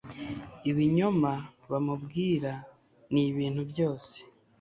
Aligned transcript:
ibinyoma 0.69 1.31
bamubwira 1.71 2.51
n'ibintu 3.13 3.61
byose 3.71 4.15